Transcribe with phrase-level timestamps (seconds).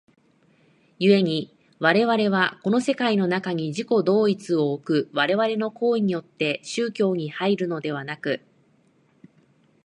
[0.97, 8.41] 故に我々はこの世界の中に自己同一を置く我々の行為によって宗教に入るのでなく、